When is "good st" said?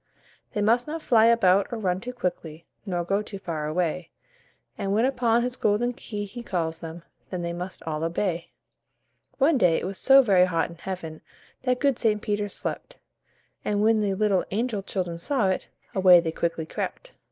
11.79-12.19